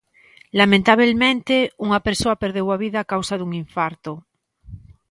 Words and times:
Lamentabelmente, 0.59 1.55
unha 1.85 2.03
persoa 2.07 2.39
perdeu 2.43 2.67
a 2.71 2.77
vida 2.83 2.97
a 3.01 3.09
causa 3.13 3.37
dun 3.39 3.51
infarto. 3.63 4.11